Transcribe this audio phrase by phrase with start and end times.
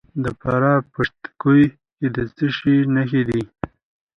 [0.23, 1.65] د فراه په پشت کوه
[1.95, 3.41] کې د څه شي نښې دي؟